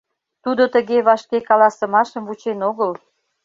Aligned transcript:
Тудо 0.43 0.63
тыге 0.73 0.97
вашке 1.07 1.37
каласымашым 1.49 2.23
вучен 2.27 2.59
огыл. 2.69 2.91